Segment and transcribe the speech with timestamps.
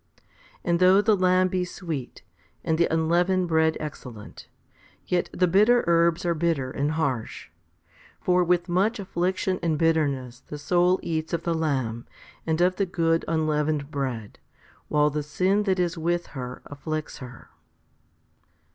[0.63, 2.23] And though the lamb be sweet,
[2.63, 4.47] and the unleavened bread excellent,
[5.05, 7.51] yet the bitter herbs are bitter and harsh j
[8.19, 12.07] for with much affliction and bitterness the soul eats of the lamb
[12.47, 14.39] and of the good unleavened bread,
[14.87, 17.51] while the sin that is with her afflicts her.